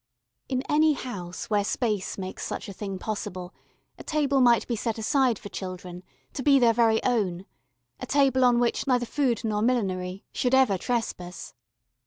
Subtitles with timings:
[0.49, 3.53] In any house where space makes such a thing possible,
[3.99, 6.01] a table might be set aside for children,
[6.33, 7.45] to be their very own
[7.99, 11.53] a table on which neither food nor millinery should ever trespass.